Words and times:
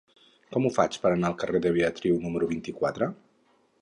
Com 0.55 0.63
ho 0.65 0.71
faig 0.77 0.95
per 1.03 1.11
anar 1.17 1.29
al 1.29 1.37
carrer 1.43 1.61
de 1.65 1.73
Beatriu 1.75 2.17
número 2.25 2.49
vuitanta-quatre? 2.55 3.11